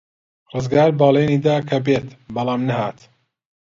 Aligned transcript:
ڕزگار 0.53 0.89
بەڵێنی 0.99 1.37
دا 1.45 1.55
کە 1.69 1.77
بێت، 1.85 2.07
بەڵام 2.35 2.61
نەهات. 2.69 2.99